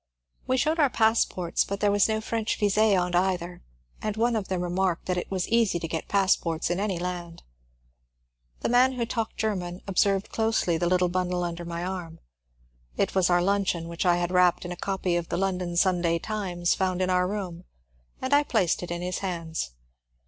[0.47, 3.61] We showed our passports, but there was no French vis^ on either
[4.01, 7.43] and one of them remarked that it was easy to get passports in any land.
[8.61, 12.19] The man who talked German observed closely the little bundle under my arm;
[12.97, 15.77] it was our luncheon, which I had wrapped in a copy of the London '^
[15.77, 17.65] Sunday Times" found in our room,
[18.23, 19.69] and I placed it in his hands.